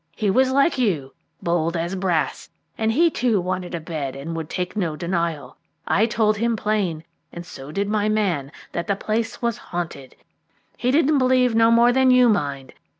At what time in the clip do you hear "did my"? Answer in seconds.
7.71-8.09